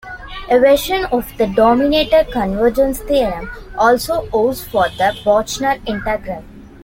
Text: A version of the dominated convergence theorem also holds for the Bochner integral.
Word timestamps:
A 0.49 0.57
version 0.57 1.05
of 1.11 1.31
the 1.37 1.45
dominated 1.45 2.31
convergence 2.31 3.01
theorem 3.01 3.51
also 3.77 4.27
holds 4.29 4.63
for 4.63 4.89
the 4.97 5.13
Bochner 5.23 5.79
integral. 5.87 6.43